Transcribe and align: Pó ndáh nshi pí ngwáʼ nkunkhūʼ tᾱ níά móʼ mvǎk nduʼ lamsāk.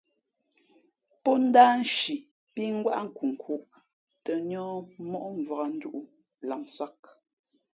Pó 1.23 1.31
ndáh 1.43 1.73
nshi 1.81 2.15
pí 2.53 2.63
ngwáʼ 2.77 2.99
nkunkhūʼ 3.07 3.63
tᾱ 4.23 4.33
níά 4.47 4.63
móʼ 5.11 5.27
mvǎk 5.37 5.63
nduʼ 5.75 5.99
lamsāk. 6.47 6.97